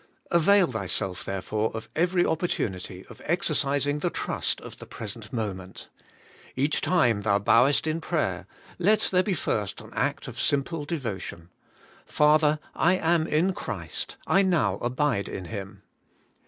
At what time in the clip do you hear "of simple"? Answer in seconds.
10.27-10.85